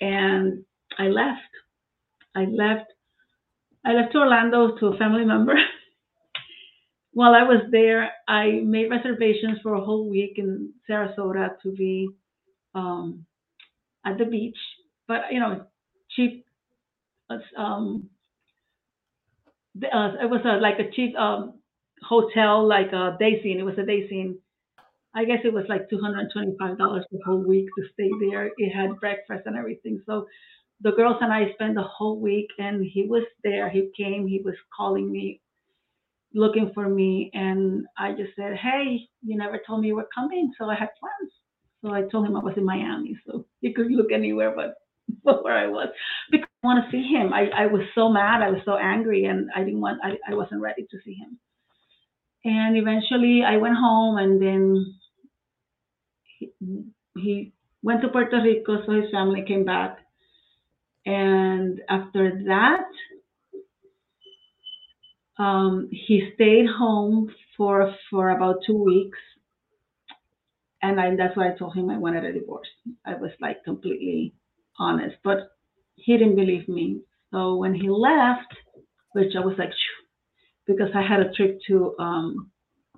and 0.00 0.64
I 0.98 1.08
left. 1.08 1.50
I 2.34 2.44
left. 2.46 2.92
I 3.84 3.92
left 3.92 4.12
to 4.12 4.18
Orlando 4.18 4.76
to 4.78 4.86
a 4.88 4.96
family 4.98 5.24
member. 5.24 5.54
While 7.12 7.34
I 7.34 7.42
was 7.42 7.62
there, 7.70 8.12
I 8.28 8.60
made 8.64 8.90
reservations 8.90 9.58
for 9.62 9.74
a 9.74 9.80
whole 9.84 10.08
week 10.08 10.34
in 10.38 10.72
Sarasota 10.88 11.60
to 11.62 11.72
be 11.72 12.08
um, 12.74 13.26
at 14.06 14.18
the 14.18 14.24
beach, 14.26 14.58
but 15.08 15.32
you 15.32 15.40
know, 15.40 15.66
cheap. 16.10 16.46
Um, 17.56 18.10
uh, 19.82 20.10
it 20.22 20.30
was 20.30 20.42
a, 20.44 20.60
like 20.60 20.78
a 20.78 20.90
cheap 20.90 21.16
um, 21.18 21.54
hotel, 22.02 22.66
like 22.66 22.92
a 22.92 23.16
Days 23.18 23.42
Inn. 23.44 23.58
It 23.60 23.64
was 23.64 23.78
a 23.78 23.86
Days 23.86 24.08
Inn. 24.10 24.38
I 25.14 25.24
guess 25.24 25.40
it 25.44 25.52
was 25.52 25.64
like 25.68 25.90
two 25.90 26.00
hundred 26.00 26.30
twenty-five 26.32 26.78
dollars 26.78 27.04
the 27.10 27.20
whole 27.26 27.44
week 27.46 27.66
to 27.78 27.84
stay 27.94 28.10
there. 28.30 28.50
It 28.58 28.70
had 28.70 29.00
breakfast 29.00 29.42
and 29.46 29.56
everything. 29.56 30.02
So 30.06 30.26
the 30.82 30.92
girls 30.92 31.16
and 31.20 31.32
I 31.32 31.52
spent 31.54 31.74
the 31.74 31.82
whole 31.82 32.18
week, 32.18 32.48
and 32.58 32.84
he 32.84 33.06
was 33.06 33.24
there. 33.44 33.68
He 33.68 33.90
came. 33.96 34.26
He 34.26 34.40
was 34.44 34.54
calling 34.74 35.10
me, 35.10 35.40
looking 36.34 36.70
for 36.74 36.88
me, 36.88 37.30
and 37.34 37.86
I 37.98 38.12
just 38.12 38.34
said, 38.36 38.56
"Hey, 38.56 39.00
you 39.22 39.36
never 39.36 39.60
told 39.66 39.80
me 39.80 39.88
you 39.88 39.96
were 39.96 40.08
coming, 40.14 40.52
so 40.58 40.66
I 40.66 40.74
had 40.74 40.88
plans." 40.98 41.32
So 41.82 41.92
I 41.92 42.02
told 42.10 42.26
him 42.26 42.36
I 42.36 42.40
was 42.40 42.54
in 42.56 42.64
Miami, 42.64 43.18
so 43.26 43.46
he 43.60 43.72
could 43.72 43.90
look 43.90 44.12
anywhere 44.12 44.52
but, 44.54 44.74
but 45.24 45.44
where 45.44 45.56
I 45.56 45.66
was 45.66 45.88
because 46.30 46.48
I 46.62 46.66
want 46.66 46.84
to 46.84 46.90
see 46.90 47.06
him. 47.06 47.32
I, 47.32 47.48
I 47.54 47.66
was 47.66 47.82
so 47.94 48.08
mad, 48.08 48.42
I 48.42 48.50
was 48.50 48.60
so 48.64 48.76
angry, 48.76 49.24
and 49.24 49.50
I 49.54 49.64
didn't 49.64 49.80
want. 49.80 50.00
I, 50.02 50.18
I 50.30 50.34
wasn't 50.34 50.62
ready 50.62 50.86
to 50.90 50.98
see 51.04 51.14
him. 51.14 51.38
And 52.44 52.76
eventually, 52.76 53.42
I 53.46 53.58
went 53.58 53.76
home, 53.76 54.16
and 54.16 54.40
then 54.40 54.94
he, 56.38 56.52
he 57.16 57.52
went 57.82 58.00
to 58.00 58.08
Puerto 58.08 58.40
Rico, 58.42 58.84
so 58.86 58.92
his 58.92 59.10
family 59.10 59.44
came 59.46 59.64
back 59.66 59.98
and 61.06 61.80
after 61.88 62.42
that, 62.46 62.84
um, 65.38 65.88
he 65.90 66.30
stayed 66.34 66.66
home 66.66 67.30
for 67.56 67.94
for 68.10 68.30
about 68.30 68.56
two 68.66 68.82
weeks, 68.82 69.18
and 70.82 71.00
I, 71.00 71.16
that's 71.16 71.36
why 71.36 71.50
I 71.50 71.56
told 71.56 71.74
him 71.74 71.88
I 71.90 71.98
wanted 71.98 72.24
a 72.24 72.32
divorce. 72.32 72.68
I 73.06 73.14
was 73.14 73.30
like 73.40 73.64
completely 73.64 74.34
honest, 74.78 75.16
but 75.24 75.50
he 75.94 76.16
didn't 76.16 76.36
believe 76.36 76.68
me. 76.68 77.00
So 77.30 77.56
when 77.56 77.74
he 77.74 77.88
left, 77.88 78.52
which 79.12 79.34
I 79.36 79.40
was 79.44 79.54
like, 79.58 79.70
because 80.66 80.90
I 80.94 81.02
had 81.02 81.20
a 81.20 81.32
trip 81.32 81.60
to 81.68 81.94
um, 81.98 82.50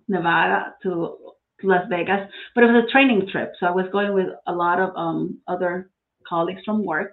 Nevada 0.08 0.74
to 0.82 1.16
Las 1.62 1.84
Vegas, 1.88 2.28
but 2.54 2.64
it 2.64 2.72
was 2.72 2.84
a 2.88 2.92
training 2.92 3.28
trip, 3.30 3.52
so 3.60 3.66
I 3.66 3.70
was 3.70 3.86
going 3.92 4.14
with 4.14 4.28
a 4.48 4.52
lot 4.52 4.80
of 4.80 4.90
um, 4.96 5.38
other 5.46 5.90
colleagues 6.28 6.62
from 6.64 6.84
work 6.84 7.12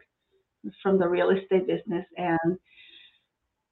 from 0.82 0.98
the 1.00 1.08
real 1.08 1.30
estate 1.30 1.68
business, 1.68 2.06
and 2.18 2.58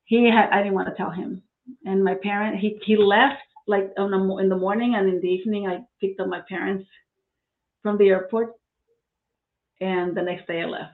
he 0.06 0.30
had 0.30 0.50
I 0.52 0.60
didn't 0.60 0.76
want 0.76 0.88
to 0.88 0.96
tell 0.96 1.12
him. 1.12 1.44
And 1.86 2.04
my 2.04 2.16
parent 2.16 2.58
he 2.58 2.80
he 2.84 2.96
left 2.96 3.42
like 3.68 3.92
on 3.98 4.14
in 4.40 4.50
the 4.50 4.58
morning 4.58 4.96
and 4.96 5.10
in 5.10 5.20
the 5.22 5.28
evening 5.28 5.68
I 5.68 5.84
picked 6.00 6.20
up 6.20 6.28
my 6.28 6.42
parents 6.48 6.88
from 7.84 7.98
the 7.98 8.10
airport, 8.10 8.54
and 9.82 10.16
the 10.16 10.22
next 10.22 10.48
day 10.48 10.62
I 10.62 10.66
left. 10.66 10.94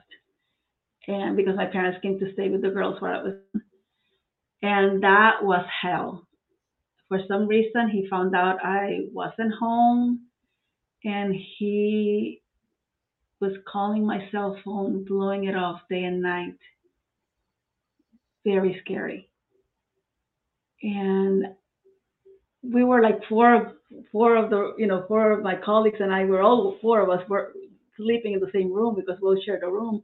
And 1.06 1.36
because 1.36 1.56
my 1.56 1.66
parents 1.66 1.98
came 2.02 2.18
to 2.18 2.32
stay 2.32 2.48
with 2.48 2.62
the 2.62 2.70
girls 2.70 3.00
where 3.00 3.14
I 3.14 3.22
was, 3.22 3.34
and 4.62 5.02
that 5.02 5.42
was 5.42 5.64
hell. 5.82 6.26
For 7.08 7.20
some 7.28 7.46
reason, 7.46 7.90
he 7.90 8.08
found 8.08 8.34
out 8.34 8.64
I 8.64 9.06
wasn't 9.12 9.52
home, 9.54 10.26
and 11.04 11.34
he 11.58 12.40
was 13.44 13.56
calling 13.70 14.06
my 14.06 14.26
cell 14.32 14.58
phone, 14.64 15.04
blowing 15.04 15.44
it 15.44 15.54
off 15.54 15.80
day 15.90 16.04
and 16.04 16.22
night. 16.22 16.56
Very 18.44 18.80
scary. 18.82 19.28
And 20.82 21.44
we 22.62 22.84
were 22.84 23.02
like 23.02 23.20
four, 23.28 23.74
four 24.10 24.36
of 24.36 24.48
the, 24.48 24.74
you 24.78 24.86
know, 24.86 25.04
four 25.08 25.32
of 25.32 25.42
my 25.42 25.56
colleagues 25.62 25.98
and 26.00 26.12
I 26.12 26.24
were 26.24 26.42
all 26.42 26.78
four 26.80 27.02
of 27.02 27.10
us 27.10 27.28
were 27.28 27.52
sleeping 27.98 28.32
in 28.32 28.40
the 28.40 28.50
same 28.54 28.72
room 28.72 28.94
because 28.94 29.20
we 29.20 29.42
shared 29.44 29.62
a 29.62 29.70
room. 29.70 30.02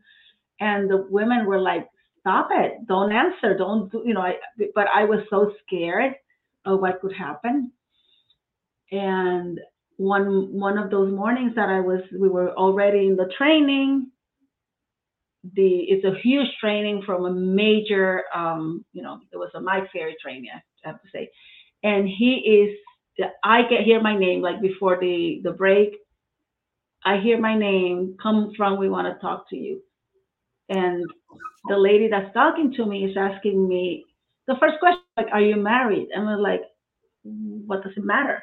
And 0.61 0.91
the 0.91 1.07
women 1.11 1.47
were 1.47 1.61
like, 1.61 1.89
"Stop 2.21 2.49
it! 2.53 2.87
Don't 2.87 3.13
answer! 3.13 3.57
Don't 3.57 3.91
do," 3.91 4.03
you 4.05 4.13
know. 4.13 4.21
I, 4.21 4.35
but 4.75 4.89
I 4.95 5.05
was 5.07 5.21
so 5.31 5.53
scared 5.65 6.15
of 6.67 6.81
what 6.81 7.01
could 7.01 7.15
happen. 7.15 7.73
And 8.93 9.59
one 10.01 10.51
one 10.53 10.79
of 10.79 10.91
those 10.91 11.13
mornings 11.13 11.55
that 11.57 11.69
I 11.69 11.81
was 11.81 12.01
we 12.19 12.29
were 12.29 12.53
already 12.57 13.07
in 13.07 13.17
the 13.17 13.31
training. 13.37 14.11
The 15.55 15.69
it's 15.93 16.05
a 16.05 16.19
huge 16.23 16.49
training 16.59 17.03
from 17.05 17.27
a 17.27 17.31
major 17.33 18.25
um, 18.35 18.85
you 18.93 19.03
know 19.03 19.21
it 19.33 19.37
was 19.37 19.51
a 19.55 19.61
Mike 19.61 19.91
Ferry 19.93 20.17
training 20.23 20.49
I 20.55 20.89
have 20.89 21.03
to 21.03 21.09
say, 21.13 21.31
and 21.83 22.09
he 22.09 22.33
is 22.37 23.27
I 23.45 23.63
get 23.69 23.83
hear 23.83 24.01
my 24.03 24.17
name 24.19 24.41
like 24.41 24.63
before 24.63 24.99
the 24.99 25.41
the 25.45 25.53
break. 25.53 25.91
I 27.05 27.19
hear 27.19 27.39
my 27.39 27.57
name 27.59 28.17
come 28.23 28.53
from 28.57 28.79
we 28.79 28.89
want 28.89 29.07
to 29.13 29.21
talk 29.21 29.51
to 29.51 29.57
you, 29.57 29.83
and 30.71 31.05
the 31.69 31.77
lady 31.77 32.09
that's 32.09 32.33
talking 32.33 32.73
to 32.77 32.87
me 32.87 33.05
is 33.05 33.17
asking 33.19 33.69
me 33.69 34.07
the 34.47 34.57
first 34.61 34.79
question 34.81 35.03
like 35.19 35.29
Are 35.33 35.43
you 35.43 35.57
married? 35.57 36.09
And 36.15 36.29
I'm 36.29 36.41
like, 36.41 36.63
What 37.23 37.83
does 37.83 37.93
it 37.97 38.05
matter? 38.05 38.43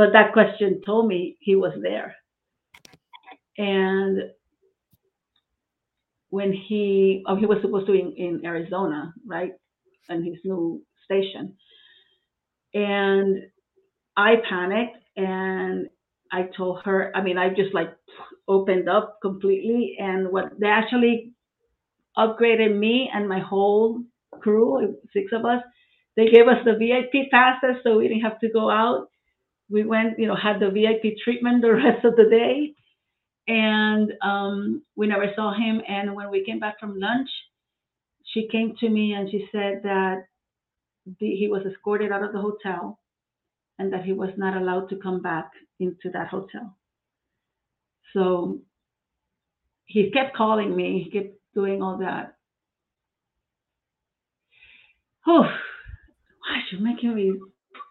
But 0.00 0.14
that 0.14 0.32
question 0.32 0.80
told 0.86 1.06
me 1.08 1.36
he 1.40 1.56
was 1.56 1.74
there. 1.82 2.16
And 3.58 4.30
when 6.30 6.54
he, 6.54 7.22
oh, 7.28 7.36
he 7.36 7.44
was 7.44 7.58
supposed 7.60 7.84
to 7.86 7.92
be 7.92 8.00
in, 8.00 8.14
in 8.16 8.46
Arizona, 8.46 9.12
right? 9.26 9.52
And 10.08 10.24
his 10.24 10.38
new 10.42 10.82
station. 11.04 11.54
And 12.72 13.42
I 14.16 14.36
panicked 14.48 14.96
and 15.18 15.88
I 16.32 16.48
told 16.56 16.80
her, 16.86 17.12
I 17.14 17.22
mean, 17.22 17.36
I 17.36 17.50
just 17.50 17.74
like 17.74 17.90
opened 18.48 18.88
up 18.88 19.18
completely. 19.20 19.96
And 19.98 20.32
what 20.32 20.58
they 20.58 20.68
actually 20.68 21.34
upgraded 22.16 22.74
me 22.74 23.10
and 23.12 23.28
my 23.28 23.40
whole 23.40 24.02
crew, 24.40 24.96
six 25.12 25.30
of 25.34 25.44
us, 25.44 25.62
they 26.16 26.30
gave 26.30 26.48
us 26.48 26.64
the 26.64 26.72
VIP 26.72 27.30
passes 27.30 27.82
so 27.84 27.98
we 27.98 28.08
didn't 28.08 28.22
have 28.22 28.40
to 28.40 28.48
go 28.48 28.70
out 28.70 29.09
we 29.70 29.84
went, 29.84 30.18
you 30.18 30.26
know, 30.26 30.36
had 30.36 30.60
the 30.60 30.70
VIP 30.70 31.16
treatment 31.22 31.62
the 31.62 31.72
rest 31.84 32.04
of 32.04 32.16
the 32.16 32.28
day, 32.28 32.74
and 33.46 34.12
um, 34.22 34.82
we 34.96 35.06
never 35.06 35.32
saw 35.34 35.54
him. 35.54 35.80
And 35.88 36.14
when 36.14 36.30
we 36.30 36.44
came 36.44 36.58
back 36.58 36.78
from 36.80 36.98
lunch, 36.98 37.28
she 38.24 38.48
came 38.50 38.74
to 38.80 38.88
me 38.88 39.12
and 39.12 39.30
she 39.30 39.48
said 39.50 39.80
that 39.82 40.24
the, 41.18 41.34
he 41.34 41.48
was 41.48 41.62
escorted 41.66 42.12
out 42.12 42.22
of 42.22 42.32
the 42.32 42.40
hotel 42.40 42.98
and 43.78 43.92
that 43.92 44.04
he 44.04 44.12
was 44.12 44.30
not 44.36 44.56
allowed 44.56 44.88
to 44.90 44.96
come 44.96 45.20
back 45.22 45.50
into 45.80 46.10
that 46.12 46.28
hotel. 46.28 46.76
So 48.12 48.60
he 49.86 50.10
kept 50.10 50.36
calling 50.36 50.76
me, 50.76 51.02
he 51.04 51.10
kept 51.10 51.34
doing 51.54 51.82
all 51.82 51.98
that. 51.98 52.34
Oh, 55.26 55.42
why 55.42 56.62
you're 56.72 56.80
making 56.80 57.14
me 57.14 57.34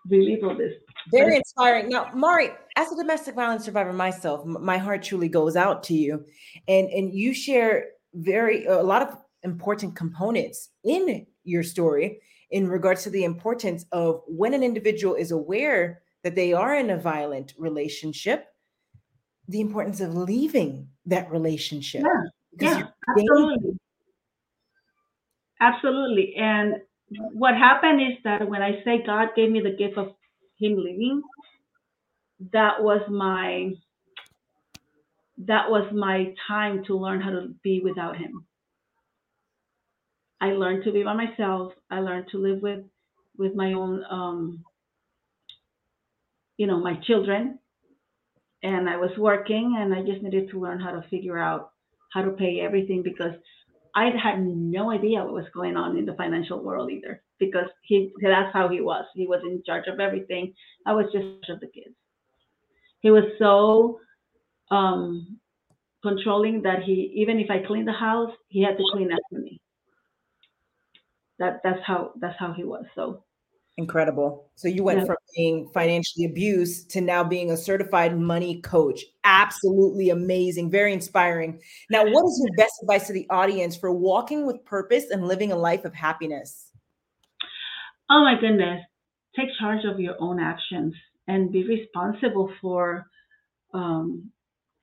relive 0.09 0.43
all 0.43 0.57
this. 0.57 0.73
Very 1.11 1.37
inspiring. 1.37 1.89
Now, 1.89 2.11
Mari, 2.13 2.49
as 2.75 2.91
a 2.91 2.95
domestic 2.95 3.35
violence 3.35 3.65
survivor 3.65 3.93
myself, 3.93 4.45
my 4.45 4.77
heart 4.77 5.03
truly 5.03 5.29
goes 5.29 5.55
out 5.55 5.83
to 5.83 5.93
you, 5.93 6.25
and 6.67 6.87
and 6.89 7.13
you 7.13 7.33
share 7.33 7.85
very 8.13 8.65
a 8.65 8.81
lot 8.81 9.01
of 9.01 9.17
important 9.43 9.95
components 9.95 10.69
in 10.83 11.25
your 11.43 11.63
story 11.63 12.19
in 12.51 12.67
regards 12.67 13.03
to 13.03 13.09
the 13.09 13.23
importance 13.23 13.85
of 13.91 14.21
when 14.27 14.53
an 14.53 14.63
individual 14.63 15.15
is 15.15 15.31
aware 15.31 16.01
that 16.23 16.35
they 16.35 16.53
are 16.53 16.75
in 16.75 16.89
a 16.89 16.97
violent 16.97 17.53
relationship, 17.57 18.47
the 19.47 19.61
importance 19.61 20.01
of 20.01 20.15
leaving 20.15 20.87
that 21.05 21.29
relationship. 21.31 22.03
Yeah, 22.59 22.77
yeah 22.77 22.87
absolutely. 23.07 23.79
Absolutely. 25.61 26.35
And 26.35 26.75
what 27.33 27.55
happened 27.55 28.01
is 28.01 28.17
that 28.23 28.47
when 28.47 28.61
I 28.61 28.81
say 28.83 29.03
God 29.05 29.29
gave 29.35 29.51
me 29.51 29.61
the 29.61 29.75
gift 29.75 29.97
of 29.97 30.13
Him 30.59 30.77
leaving, 30.77 31.21
that 32.53 32.81
was 32.83 33.01
my 33.09 33.71
that 35.47 35.69
was 35.71 35.91
my 35.93 36.33
time 36.47 36.83
to 36.85 36.97
learn 36.97 37.21
how 37.21 37.31
to 37.31 37.53
be 37.63 37.81
without 37.83 38.17
him. 38.17 38.45
I 40.41 40.47
learned 40.51 40.83
to 40.85 40.91
be 40.91 41.03
by 41.03 41.13
myself. 41.13 41.73
I 41.89 41.99
learned 42.01 42.27
to 42.31 42.37
live 42.37 42.61
with 42.61 42.85
with 43.37 43.55
my 43.55 43.73
own 43.73 44.03
um, 44.09 44.65
you 46.57 46.67
know, 46.67 46.79
my 46.79 46.95
children. 47.07 47.59
And 48.63 48.89
I 48.89 48.97
was 48.97 49.11
working 49.17 49.77
and 49.79 49.93
I 49.93 50.03
just 50.03 50.21
needed 50.23 50.49
to 50.51 50.59
learn 50.59 50.79
how 50.81 50.91
to 50.91 51.07
figure 51.09 51.37
out 51.39 51.71
how 52.13 52.23
to 52.23 52.31
pay 52.31 52.59
everything 52.61 53.03
because 53.03 53.33
I 53.95 54.11
had 54.21 54.45
no 54.45 54.91
idea 54.91 55.23
what 55.23 55.33
was 55.33 55.45
going 55.53 55.75
on 55.75 55.97
in 55.97 56.05
the 56.05 56.13
financial 56.13 56.61
world 56.61 56.91
either 56.91 57.21
because 57.39 57.67
he 57.83 58.11
that's 58.21 58.53
how 58.53 58.67
he 58.67 58.81
was. 58.81 59.05
He 59.15 59.27
was 59.27 59.41
in 59.43 59.63
charge 59.65 59.87
of 59.87 59.99
everything. 59.99 60.53
I 60.85 60.93
was 60.93 61.05
just 61.11 61.49
of 61.49 61.59
the 61.59 61.67
kids. 61.67 61.95
He 63.01 63.11
was 63.11 63.23
so 63.39 63.99
um, 64.71 65.39
controlling 66.01 66.61
that 66.63 66.83
he 66.83 67.11
even 67.15 67.39
if 67.39 67.49
I 67.49 67.65
cleaned 67.65 67.87
the 67.87 67.93
house, 67.93 68.31
he 68.47 68.63
had 68.63 68.77
to 68.77 68.83
clean 68.91 69.11
after 69.11 69.41
me. 69.41 69.59
That 71.39 71.61
that's 71.63 71.81
how 71.85 72.11
that's 72.19 72.37
how 72.37 72.53
he 72.53 72.63
was. 72.63 72.85
So 72.95 73.23
incredible. 73.79 74.51
So 74.55 74.67
you 74.67 74.83
went 74.83 74.99
yeah. 74.99 75.05
from 75.05 75.15
being 75.35 75.69
financially 75.73 76.25
abused 76.25 76.91
to 76.91 77.01
now 77.01 77.23
being 77.23 77.51
a 77.51 77.57
certified 77.57 78.17
money 78.17 78.61
coach. 78.61 79.03
Absolutely 79.23 80.11
amazing, 80.11 80.69
very 80.69 80.93
inspiring. 80.93 81.59
Now, 81.89 82.03
what 82.03 82.25
is 82.25 82.43
your 82.43 82.55
best 82.57 82.73
advice 82.83 83.07
to 83.07 83.13
the 83.13 83.25
audience 83.29 83.75
for 83.75 83.91
walking 83.91 84.45
with 84.45 84.63
purpose 84.65 85.05
and 85.09 85.27
living 85.27 85.51
a 85.51 85.55
life 85.55 85.85
of 85.85 85.93
happiness? 85.93 86.71
Oh 88.09 88.23
my 88.23 88.39
goodness. 88.39 88.81
Take 89.35 89.49
charge 89.59 89.85
of 89.85 89.99
your 89.99 90.15
own 90.19 90.39
actions 90.39 90.93
and 91.27 91.51
be 91.51 91.63
responsible 91.63 92.51
for 92.61 93.05
um, 93.73 94.31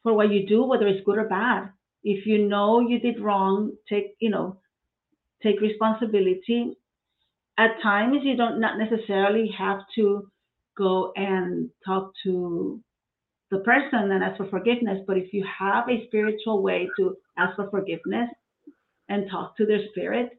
for 0.03 0.15
what 0.15 0.31
you 0.31 0.47
do, 0.47 0.65
whether 0.65 0.87
it's 0.87 1.05
good 1.05 1.19
or 1.19 1.29
bad. 1.29 1.71
If 2.05 2.25
you 2.27 2.47
know 2.47 2.81
you 2.81 3.01
did 3.01 3.21
wrong, 3.21 3.73
take 3.89 4.17
you 4.21 4.31
know 4.31 4.59
take 5.43 5.61
responsibility. 5.61 6.77
At 7.59 7.81
times, 7.83 8.19
you 8.23 8.37
don't 8.37 8.61
not 8.61 8.79
necessarily 8.79 9.51
have 9.59 9.81
to 9.97 10.29
go 10.77 11.13
and 11.17 11.71
talk 11.85 12.13
to 12.25 12.81
the 13.51 13.61
person 13.61 14.11
and 14.11 14.23
ask 14.23 14.37
for 14.37 14.49
forgiveness. 14.49 15.03
But 15.07 15.17
if 15.17 15.33
you 15.33 15.45
have 15.59 15.89
a 15.89 16.07
spiritual 16.07 16.63
way 16.63 16.89
to 16.99 17.17
ask 17.39 17.57
for 17.57 17.71
forgiveness 17.71 18.29
and 19.09 19.31
talk 19.31 19.57
to 19.57 19.67
their 19.67 19.81
spirit, 19.91 20.31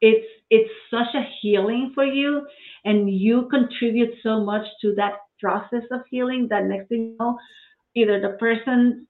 it's 0.00 0.26
it's 0.50 0.70
such 0.90 1.14
a 1.14 1.28
healing 1.40 1.92
for 1.94 2.04
you 2.04 2.46
and 2.84 3.10
you 3.10 3.48
contribute 3.50 4.14
so 4.22 4.40
much 4.40 4.64
to 4.80 4.94
that 4.94 5.14
process 5.40 5.82
of 5.90 6.00
healing 6.10 6.46
that 6.50 6.64
next 6.64 6.88
thing 6.88 7.04
you 7.04 7.16
know 7.18 7.38
either 7.94 8.20
the 8.20 8.36
person 8.38 9.06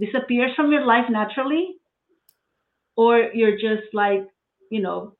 disappears 0.00 0.50
from 0.56 0.72
your 0.72 0.84
life 0.86 1.04
naturally 1.10 1.76
or 2.96 3.30
you're 3.34 3.56
just 3.56 3.92
like 3.92 4.26
you 4.70 4.80
know 4.80 5.14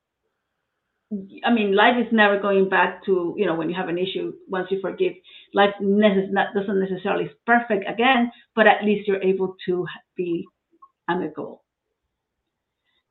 I 1.45 1.53
mean, 1.53 1.75
life 1.77 1.97
is 1.99 2.11
never 2.13 2.41
going 2.41 2.69
back 2.71 3.05
to, 3.05 3.35
you 3.37 3.45
know, 3.45 3.55
when 3.55 3.69
you 3.69 3.75
have 3.77 3.89
an 3.89 3.99
issue, 3.99 4.33
once 4.49 4.69
you 4.71 4.81
forgive, 4.81 5.13
life 5.53 5.75
necess- 5.81 6.33
doesn't 6.55 6.81
necessarily 6.81 7.25
is 7.27 7.33
perfect 7.47 7.85
again, 7.89 8.33
but 8.55 8.67
at 8.67 8.85
least 8.85 9.07
you're 9.07 9.23
able 9.23 9.55
to 9.67 9.87
be 10.17 10.47
amicable. 11.09 11.63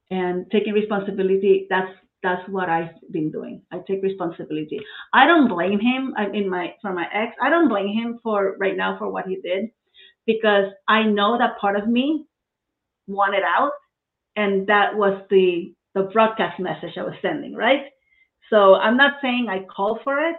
And 0.09 0.49
taking 0.51 0.73
responsibility, 0.73 1.67
that's 1.69 1.91
that's 2.23 2.47
what 2.49 2.69
I've 2.69 2.91
been 3.11 3.31
doing. 3.31 3.63
I 3.71 3.79
take 3.87 4.03
responsibility. 4.03 4.79
I 5.13 5.25
don't 5.25 5.47
blame 5.47 5.79
him. 5.79 6.13
I 6.17 6.27
in 6.27 6.49
my 6.49 6.75
for 6.81 6.93
my 6.93 7.07
ex. 7.13 7.35
I 7.41 7.49
don't 7.49 7.69
blame 7.69 7.87
him 7.87 8.19
for 8.23 8.57
right 8.59 8.77
now 8.77 8.97
for 8.97 9.09
what 9.11 9.25
he 9.27 9.37
did, 9.37 9.71
because 10.25 10.71
I 10.87 11.03
know 11.03 11.37
that 11.37 11.57
part 11.59 11.77
of 11.77 11.87
me 11.87 12.25
wanted 13.07 13.43
out, 13.43 13.71
and 14.35 14.67
that 14.67 14.95
was 14.95 15.21
the 15.29 15.73
the 15.95 16.03
broadcast 16.13 16.59
message 16.59 16.97
I 16.97 17.03
was 17.03 17.15
sending, 17.21 17.55
right? 17.55 17.83
So 18.49 18.75
I'm 18.75 18.97
not 18.97 19.15
saying 19.21 19.47
I 19.49 19.65
call 19.65 19.99
for 20.03 20.19
it 20.19 20.37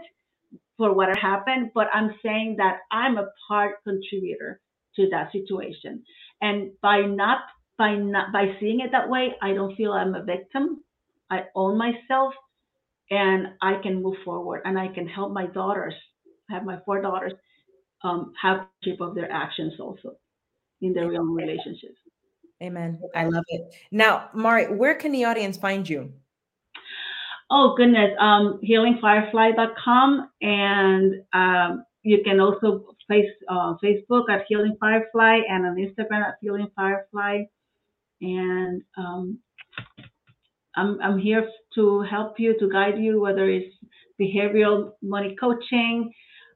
for 0.78 0.94
what 0.94 1.16
happened, 1.18 1.72
but 1.74 1.88
I'm 1.94 2.14
saying 2.24 2.56
that 2.58 2.78
I'm 2.92 3.18
a 3.18 3.28
part 3.48 3.76
contributor 3.84 4.60
to 4.96 5.08
that 5.10 5.32
situation, 5.32 6.04
and 6.42 6.72
by 6.82 7.02
not 7.02 7.40
by 7.78 7.96
not 7.96 8.32
by 8.32 8.56
seeing 8.60 8.80
it 8.80 8.92
that 8.92 9.08
way, 9.10 9.34
I 9.42 9.54
don't 9.54 9.76
feel 9.76 9.92
I'm 9.92 10.14
a 10.14 10.24
victim. 10.24 10.82
I 11.30 11.44
own 11.56 11.78
myself 11.78 12.34
and 13.10 13.48
I 13.62 13.74
can 13.82 14.02
move 14.02 14.16
forward 14.24 14.62
and 14.66 14.78
I 14.78 14.88
can 14.88 15.08
help 15.08 15.32
my 15.32 15.46
daughters, 15.46 15.94
I 16.50 16.54
have 16.54 16.64
my 16.64 16.78
four 16.86 17.02
daughters, 17.02 17.34
um, 18.04 18.32
have 18.42 18.66
shape 18.84 19.00
of 19.02 19.14
their 19.14 19.30
actions 19.32 19.74
also 19.80 20.16
in 20.82 20.94
their 20.94 21.06
own 21.14 21.34
relationships. 21.34 21.98
Amen. 22.62 23.00
I 23.14 23.24
love 23.24 23.44
it. 23.48 23.74
Now, 23.90 24.30
Mari, 24.34 24.72
where 24.74 24.94
can 24.94 25.10
the 25.10 25.24
audience 25.24 25.56
find 25.56 25.88
you? 25.88 26.12
Oh 27.50 27.74
goodness, 27.76 28.12
um, 28.18 28.60
healingfirefly.com 28.64 30.30
and 30.40 31.22
um, 31.32 31.84
you 32.02 32.22
can 32.24 32.40
also 32.40 32.86
face 33.08 33.28
uh, 33.48 33.74
Facebook 33.82 34.30
at 34.30 34.44
Healing 34.48 34.76
Firefly 34.80 35.40
and 35.48 35.66
on 35.66 35.76
Instagram 35.76 36.26
at 36.26 36.36
Healing 36.40 36.68
Firefly. 36.74 37.42
And 38.20 38.82
um, 38.96 39.38
I'm, 40.76 41.00
I'm 41.02 41.18
here 41.18 41.48
to 41.74 42.02
help 42.02 42.38
you, 42.38 42.58
to 42.58 42.70
guide 42.70 42.98
you, 42.98 43.20
whether 43.20 43.48
it's 43.50 43.74
behavioral 44.20 44.92
money 45.02 45.36
coaching, 45.38 46.12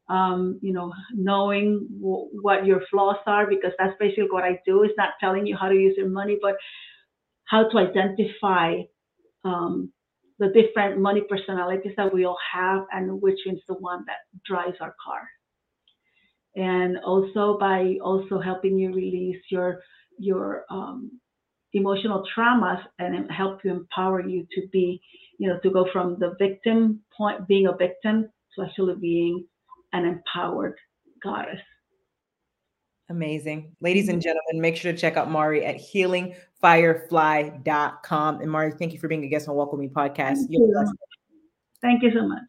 um, 0.08 0.58
you 0.62 0.72
know, 0.72 0.92
knowing 1.12 1.86
w- 2.00 2.28
what 2.42 2.66
your 2.66 2.80
flaws 2.90 3.16
are, 3.26 3.46
because 3.46 3.72
that's 3.78 3.96
basically 3.98 4.28
what 4.30 4.44
I 4.44 4.60
do. 4.66 4.82
Is 4.84 4.90
not 4.96 5.10
telling 5.20 5.46
you 5.46 5.56
how 5.56 5.68
to 5.68 5.74
use 5.74 5.94
your 5.96 6.08
money, 6.08 6.38
but 6.40 6.56
how 7.44 7.68
to 7.68 7.78
identify 7.78 8.82
um, 9.44 9.92
the 10.38 10.48
different 10.48 11.00
money 11.00 11.22
personalities 11.28 11.92
that 11.96 12.12
we 12.12 12.24
all 12.24 12.38
have 12.54 12.84
and 12.92 13.20
which 13.22 13.40
is 13.46 13.60
the 13.68 13.74
one 13.74 14.04
that 14.06 14.18
drives 14.44 14.76
our 14.80 14.94
car. 15.04 15.28
And 16.56 16.98
also 16.98 17.58
by 17.58 17.96
also 18.02 18.40
helping 18.40 18.78
you 18.78 18.92
release 18.92 19.42
your 19.50 19.82
your 20.18 20.64
um, 20.70 21.20
emotional 21.74 22.24
traumas 22.36 22.82
and 22.98 23.30
help 23.30 23.60
you 23.64 23.70
empower 23.70 24.26
you 24.26 24.46
to 24.52 24.66
be, 24.72 25.00
you 25.38 25.48
know, 25.48 25.58
to 25.62 25.70
go 25.70 25.86
from 25.92 26.16
the 26.18 26.34
victim 26.38 27.02
point, 27.16 27.46
being 27.46 27.66
a 27.66 27.76
victim, 27.76 28.28
to 28.54 28.64
actually 28.64 28.94
being 29.00 29.46
an 29.92 30.04
empowered 30.04 30.76
goddess. 31.22 31.60
Amazing. 33.08 33.76
Ladies 33.80 34.08
and 34.08 34.18
mm-hmm. 34.18 34.24
gentlemen, 34.24 34.60
make 34.60 34.76
sure 34.76 34.90
to 34.92 34.98
check 34.98 35.16
out 35.16 35.30
Mari 35.30 35.64
at 35.64 35.76
healingfirefly.com. 35.76 38.40
And 38.40 38.50
Mari, 38.50 38.72
thank 38.72 38.92
you 38.92 38.98
for 38.98 39.06
being 39.06 39.22
a 39.24 39.28
guest 39.28 39.48
on 39.48 39.54
Walk 39.54 39.72
With 39.72 39.80
Me 39.80 39.86
podcast. 39.88 40.38
Thank 40.38 40.50
you, 40.50 40.92
thank 41.80 42.02
you 42.02 42.10
so 42.12 42.26
much. 42.26 42.42